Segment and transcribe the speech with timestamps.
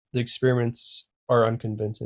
[0.13, 1.99] The experiments are unconvincing.